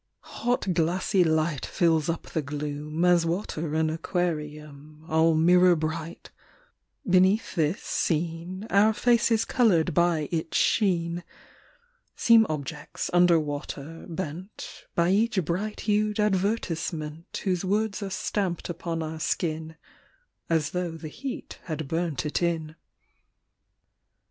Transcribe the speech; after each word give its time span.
Hot 0.41 0.73
glassy 0.73 1.23
light 1.23 1.63
fills 1.63 2.09
up 2.09 2.23
the 2.23 2.41
gloom 2.41 3.05
As 3.05 3.23
water 3.23 3.75
an 3.75 3.91
aquarium, 3.91 5.05
All 5.07 5.35
mirror 5.35 5.75
bright; 5.75 6.31
beneath 7.07 7.53
this 7.53 7.83
seen 7.83 8.65
Our 8.71 8.93
faces 8.93 9.45
coloured 9.45 9.93
by 9.93 10.27
its 10.31 10.57
sheen 10.57 11.23
Seem 12.15 12.47
objects 12.49 13.11
under 13.13 13.39
water, 13.39 14.07
bent 14.09 14.85
By 14.95 15.11
each 15.11 15.45
bright 15.45 15.81
hued 15.81 16.19
advertisement 16.19 17.39
Whose 17.43 17.63
words 17.63 18.01
are 18.01 18.09
stamped 18.09 18.69
upon 18.69 19.03
our 19.03 19.19
skin 19.19 19.75
As 20.49 20.71
though 20.71 20.93
the 20.97 21.09
heat 21.09 21.59
had 21.65 21.87
burnt 21.87 22.25
it 22.25 22.41
in. 22.41 22.73